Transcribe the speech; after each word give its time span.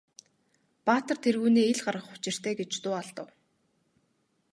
Баатар 0.87 1.17
тэргүүнээ 1.25 1.65
ил 1.71 1.81
гаргах 1.85 2.13
учиртай 2.15 2.53
гэж 2.59 2.71
дуу 2.83 2.95
алдав. 3.01 3.29